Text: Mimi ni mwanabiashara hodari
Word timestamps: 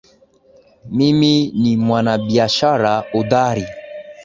Mimi 0.89 1.51
ni 1.61 1.77
mwanabiashara 1.77 3.03
hodari 3.11 3.65